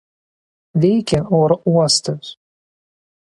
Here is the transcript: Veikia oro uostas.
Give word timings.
Veikia 0.85 1.19
oro 1.41 1.59
uostas. 1.75 2.33